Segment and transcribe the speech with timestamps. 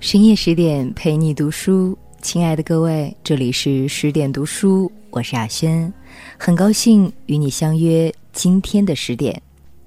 [0.00, 5.92] 深夜十点陪你读书，亲爱的各位，这里是十点读书，我是亚轩，
[6.36, 9.40] 很高兴与你相约今天的十点。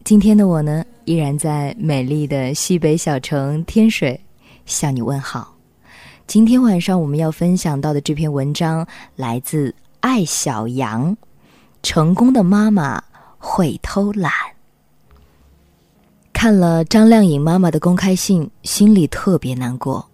[0.04, 4.20] 今天的我呢，依然在美丽的西北小城天水
[4.66, 5.55] 向你问好。
[6.27, 11.16] 今天晚上我们要分享到的这篇文章来自爱小羊，
[11.84, 13.02] 成功的妈妈
[13.38, 14.30] 会偷懒。
[16.34, 20.05] 看了张靓颖妈妈的公开信，心里特别难过。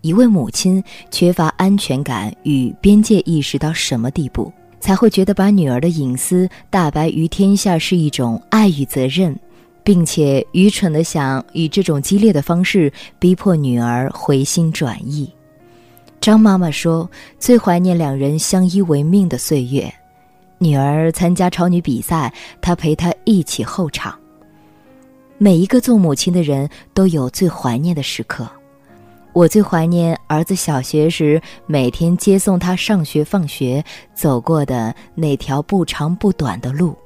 [0.00, 9.38] 一位母亲缺乏安全感与边界意识到什么地步，才会觉得把女儿的隐私大白于天下是一种爱与责任，
[9.82, 15.30] 并且愚蠢的想以这种激烈的方式逼迫女儿回心转意？
[16.20, 19.92] 张妈妈说：“最怀念两人相依为命的岁月。
[20.58, 24.18] 女儿参加超女比赛，她陪她一起候场。
[25.38, 28.48] 每一个做母亲的人都有最怀念的时刻。”
[29.32, 36.96] 我最怀念儿子小学时每天接送他上学放学走过的那条不长不短的路，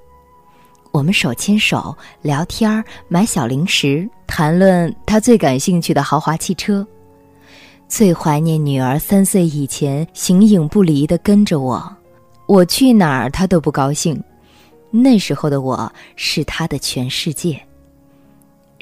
[0.92, 6.86] 我们手牵手聊天买小零食，谈论他最感兴趣的豪华汽车。
[7.86, 11.96] 最怀念女儿三岁以前形影不离的跟着我，
[12.46, 14.22] 我去哪儿她都不高兴。
[14.90, 17.60] 那时候的我是她的全世界。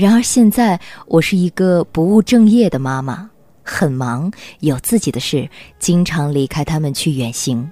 [0.00, 3.28] 然而现在，我是一个不务正业的妈妈。
[3.62, 5.46] 很忙，有自己的事，
[5.78, 7.70] 经常离开他们去远行。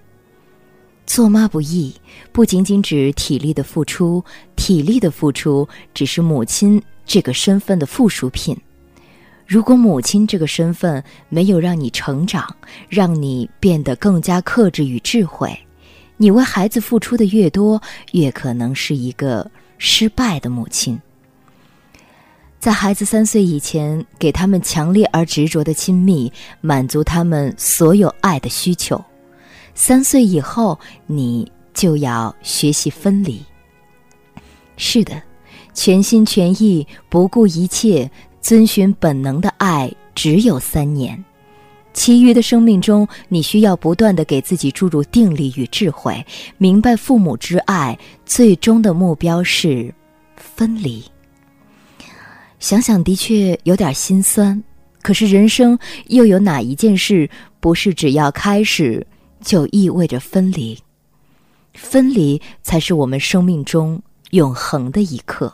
[1.06, 1.94] 做妈不易，
[2.30, 4.22] 不仅仅指体力的付出，
[4.56, 8.54] 体力的付出只是母亲这个身份的附属品。
[9.46, 12.54] 如果母亲这个身份没有让你成长，
[12.90, 15.58] 让你变得更加克制与智慧，
[16.19, 17.80] 你为孩子付出的越多，
[18.12, 21.00] 越可能是一个失败的母亲。
[22.60, 26.30] 在孩子三岁以前，给他们强烈而执着的亲密，
[26.60, 28.98] 满足他们所有爱的需求；
[29.74, 33.41] 三岁以后，你就要学习分离。
[34.76, 35.22] 是的，
[35.72, 38.10] 全心全意、不顾一切、
[38.41, 41.24] 遵循本能的爱，只有三年。
[41.94, 46.24] 其余的生命中，你需要不断的给自己注入定力与智慧，
[46.56, 49.94] 明白父母之爱最终的目标是
[50.36, 51.04] 分离。
[52.58, 54.62] 想想的确有点心酸，
[55.02, 57.28] 可是人生又有哪一件事
[57.60, 59.06] 不是只要开始
[59.41, 60.76] 就意味着分离？
[61.74, 65.52] 分离才是我们生命中永恒的一刻。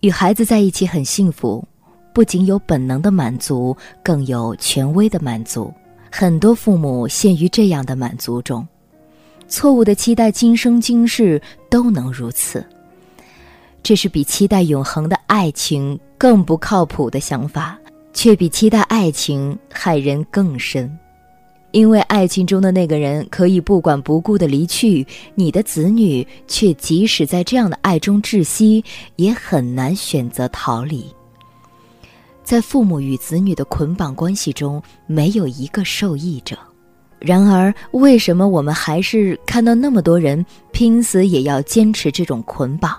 [0.00, 1.66] 与孩子在一起很幸福，
[2.12, 5.72] 不仅有本能的满足，更有权威的满足。
[6.10, 8.66] 很多父母陷于这样的满足中，
[9.46, 11.40] 错误的期待今生今世
[11.70, 12.64] 都能如此。
[13.86, 17.78] 这是比期待永恒的爱情更不靠谱的想法，
[18.12, 20.90] 却比期待爱情害人更深。
[21.70, 31.06] 因为爱情中的那个人可以不管不顾的离去，你的子女却即使在这样的爱中窒息，也很难选择逃离。
[32.42, 36.58] 在父母与子女的捆绑关系中，没有一个受益者。
[37.20, 42.98] 然而，为什么我们还是看到那么多人拼死也要坚持这种捆绑？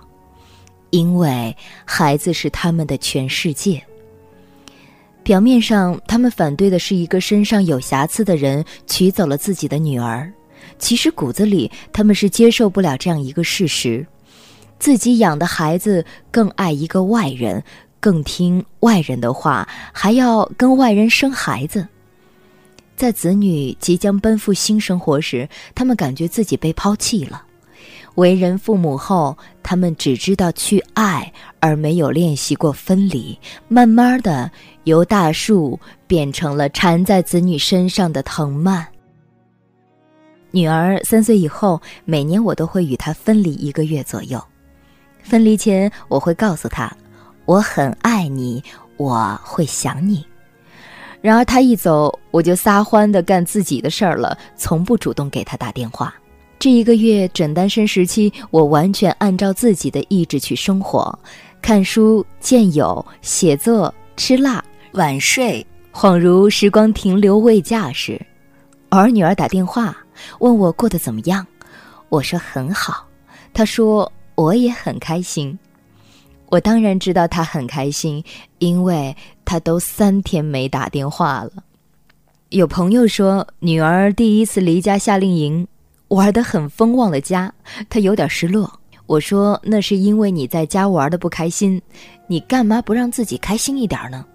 [0.89, 1.55] 因为
[1.85, 3.81] 孩子是他们的全世界。
[5.23, 10.31] 表面上，他们反对的是一个身上有瑕疵的人娶走了自己的女儿，
[10.79, 14.07] 其实骨子里他们是接受不了这样一个事实：
[14.79, 17.61] 自己养的孩子更爱一个外人，
[17.99, 21.85] 更听外人的话，还要跟外人生孩子。
[22.95, 27.43] 在子女即将奔赴新生活时，他们感觉自己被抛弃了。
[28.17, 33.37] 为人父母后，他们只知道去爱，而没有练习过分离。
[33.67, 34.49] 慢慢的，
[34.85, 38.87] 由大树变成了缠在子女身上的藤蔓。
[40.49, 44.43] 女儿三岁以后，每年我都会与她分离一个月左右。
[45.21, 46.91] 分离前，我会告诉她，
[47.45, 48.63] 我很爱你，
[48.97, 50.25] 我会想你。
[51.21, 56.11] 然而她一走，我就撒欢的干自己的事儿了，从不主动给她打电话。
[56.59, 61.17] 这一个月准单身时期，我完全按照自己的意志去生活，
[61.61, 64.63] 看书、见友、写作、吃辣、
[64.93, 68.19] 晚睡，恍如时光停留未驾驶。
[68.89, 69.95] 偶尔女儿打电话
[70.39, 71.45] 问我过得怎么样，
[72.09, 73.05] 我说很好，
[73.53, 75.57] 她说我也很开心。
[76.49, 78.23] 我当然知道他很开心，
[78.59, 81.51] 因为他都三天没打电话了。
[82.49, 85.67] 有朋友说，女儿第一次离家夏令营，
[86.09, 87.53] 玩得很疯，忘了家，
[87.89, 88.71] 他有点失落。
[89.05, 91.81] 我说，那是因为你在家玩的不开心，
[92.27, 94.25] 你干嘛不让自己开心一点呢？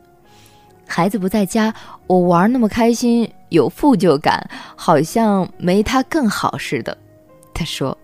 [0.86, 1.74] 孩子不在家，
[2.06, 6.96] 我玩那么开心，有负疚感，好像没他更好似的。
[7.54, 7.96] 他说，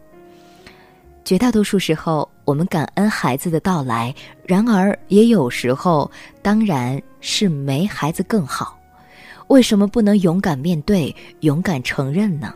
[1.24, 2.28] 绝大多数时候。
[2.48, 4.14] 我们感恩孩子的到来，
[4.46, 6.10] 然而也有时候，
[6.40, 8.78] 当然是没孩子更好。
[9.48, 12.54] 为什么不能勇敢面对、勇敢承认呢？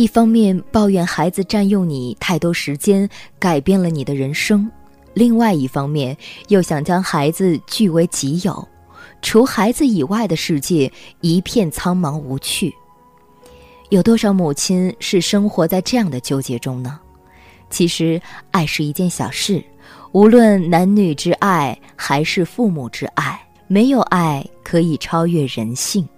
[0.00, 3.06] 一方面抱怨孩子占用你太多时间，
[3.38, 4.66] 改变了你的人生；
[5.12, 6.16] 另外一方面
[6.48, 8.66] 又想将孩子据为己有，
[9.20, 12.74] 除孩子以外的世界一片苍茫无趣。
[13.90, 16.98] 有多少母亲是生活在这样的纠结中呢？
[17.68, 18.18] 其实，
[18.52, 19.62] 爱是一件小事，
[20.12, 26.08] 无论男女之爱还是父母之爱，没有爱可以超越人性。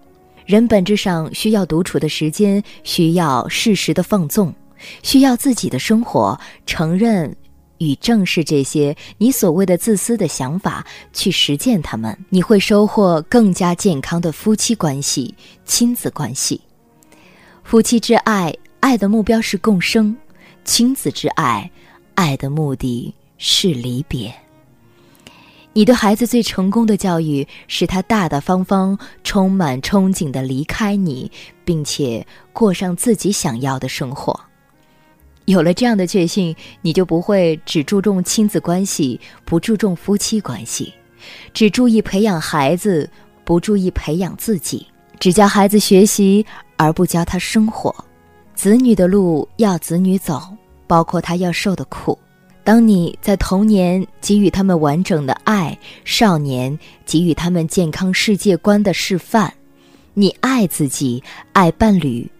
[0.53, 4.55] 人本质上需要独处的时间，需要适时的放纵，
[5.03, 6.39] 需要自己的生活。
[6.67, 7.35] 承认
[7.79, 15.35] 与正视这些你所谓的自私的想法，去实践它们，你会收获更加健康的夫妻关系、
[15.65, 16.61] 亲子关系。
[17.65, 20.15] 夫妻之爱，爱的目标是共生。
[20.67, 21.71] 亲子之爱，
[22.15, 24.31] 爱的目的是离别。
[25.75, 31.31] 你对孩子最成功的教育，是他大大方方、充满憧憬的离开你，
[31.65, 34.39] 并且过上自己想要的生活。
[35.47, 40.93] 有了这样的决心，你就不会只注重亲子关系，不注重夫妻关系；
[41.55, 43.09] 只注意培养孩子，
[43.43, 44.87] 不注意培养自己；
[45.19, 46.45] 只教孩子学习，
[46.77, 47.95] 而不教他生活。
[48.55, 50.43] 子女的路要子女走，
[50.87, 52.17] 包括他要受的苦。
[52.65, 59.51] 当你在童年给予他们完整的爱，少年给予他们健康世界观的示范，
[60.15, 61.21] 你爱自己，
[61.53, 62.31] 爱伴侣，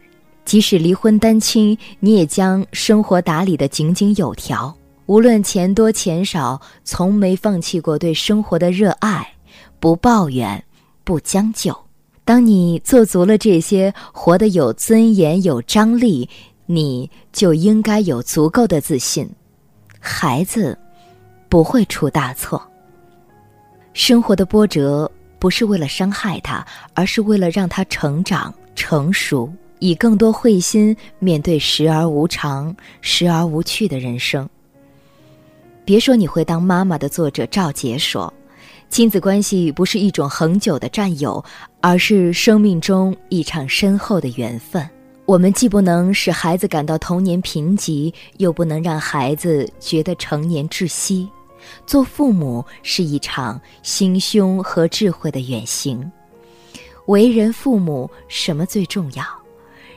[0.45, 4.73] 即使离婚单亲，你也将生活打理得井井有条。
[5.07, 9.27] 无论钱多钱少，从没放弃过对生活的热爱，
[9.81, 10.63] 不抱怨，
[11.03, 11.77] 不将就。
[12.25, 16.29] 当你做足了这些，活得有尊严、有张力，
[16.67, 19.29] 你就应该有足够的自信。
[20.05, 20.77] 孩子
[21.49, 22.61] 不会出大错。
[23.95, 25.09] 生活的波折
[25.39, 34.49] 不是为了伤害他，而是为了让他成长、成熟，以更多慧心面对时而无常、时而无趣的人生。
[35.85, 38.33] 别说你会当妈妈的作者赵杰说。
[38.89, 41.43] 亲子关系不是一种恒久的占有，
[41.81, 44.87] 而是生命中一场深厚的缘分。
[45.33, 51.27] 我们既不能使孩子感到童年贫瘠，又不能让孩子觉得成年窒息。
[51.87, 56.13] 做父母是一场心胸和智慧的远行。
[57.07, 59.25] 为人父母，什么最重要？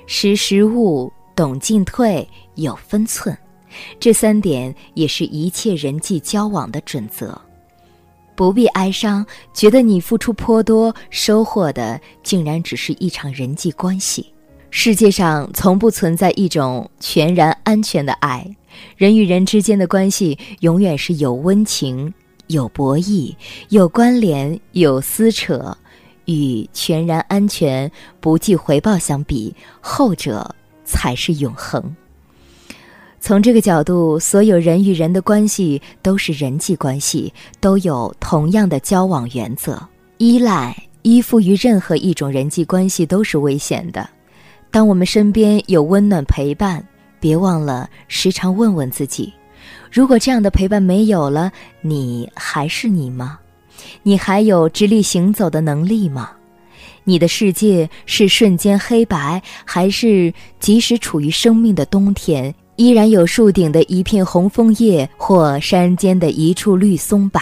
[0.08, 3.38] 识时务，懂进退，有分寸。
[4.00, 7.38] 这三点也是一切人际交往的准则。
[8.38, 14.32] 不必哀伤，觉得你付出颇多，收获的竟然只是一场人际关系。
[14.78, 18.46] 世界上从不存在一种全然安全的爱，
[18.98, 22.14] 人与人之间的关系永远是有温情、
[22.48, 23.34] 有博弈、
[23.70, 25.76] 有关联、有撕扯。
[26.26, 27.90] 与全然安全、
[28.20, 30.54] 不计回报相比，后者
[30.84, 31.96] 才是永恒。
[33.22, 39.82] 从这个角度，所有人与人的关系都是人际关系，都有同样的交往原则。
[40.18, 44.10] 依赖、依附于任何一种人际关系都是危险的。
[44.72, 46.86] 当我们身边有温暖陪伴，
[47.20, 49.34] 别忘了时常问问自己：
[49.92, 53.40] 如果这样的陪伴没有了，你还是你吗？
[54.04, 56.32] 你还有直立行走的能力吗？
[57.04, 62.54] 你的世界是瞬间黑白，还是即使处于生命的冬天？
[62.78, 67.40] 依然有树顶的一片红枫叶，或山间的一处绿松柏，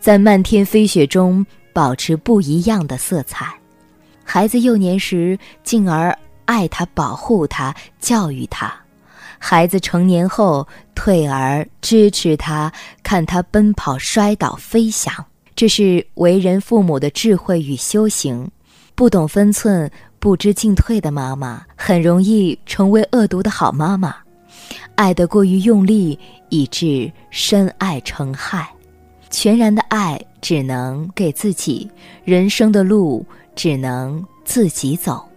[0.00, 3.46] 在漫天飞雪中保持不一样的色彩。
[4.24, 6.16] 孩子幼年时，进而
[6.48, 8.68] 爱他、保护他、教育他；
[9.38, 15.12] 孩子成年后，退而支持他，看他奔跑、摔倒、飞翔。
[15.54, 18.50] 这是为人父母的智慧与修行。
[18.94, 24.16] 不懂分寸、不知进退的妈妈，很容易成为恶毒的好妈妈。
[24.94, 28.66] 爱得过于用力，以致深爱成害。
[29.28, 31.90] 全然的爱只能给自己，
[32.24, 33.22] 人生的路
[33.54, 35.27] 只能自己走。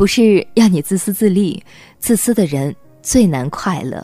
[0.00, 1.62] 不是要你自私自利，
[1.98, 4.02] 自私的人最难快乐，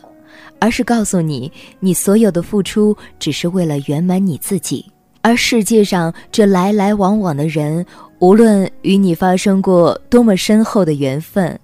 [0.61, 1.51] 而是告诉你，
[1.81, 4.85] 你所有的付出只是为了圆满你自己。
[5.23, 7.83] 而世界上这来来往往的人，
[8.19, 11.59] 无论与你发生过多么深厚的缘分，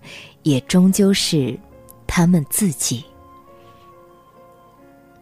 [0.44, 1.54] 也终究是
[2.06, 3.04] 他们自己。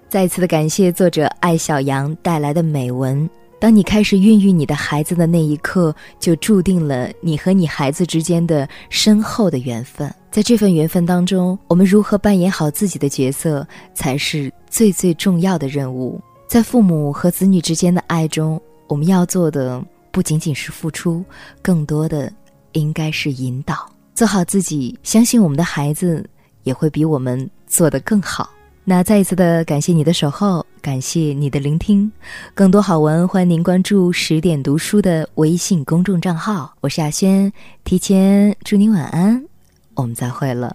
[0.09, 3.29] 再次的感谢作者艾小羊带来的美文。
[3.61, 10.13] 当你开始孕育你的孩子的那一刻，就注定了你和你孩子之间的深厚的缘分。
[10.31, 16.19] 在这份缘分当中，我们如何扮演好自己的角色，才是最最重要的任务。
[16.49, 21.23] 在父母和子女之间的爱中，我们要做的不仅仅是付出，
[21.61, 22.33] 更多的
[22.73, 23.87] 应该是引导。
[24.15, 26.27] 做好自己，相信我们的孩子
[26.63, 28.49] 也会比我们做得更好。
[28.91, 30.67] 那再一次的感谢你的守候。
[30.83, 32.11] 感谢你的聆听，
[32.55, 36.75] 更多好文欢迎您关注十点读书的微信公众账号。
[36.81, 37.53] 我是亚轩，
[37.85, 39.45] 提前祝您晚安，
[39.95, 40.75] 我们再会了。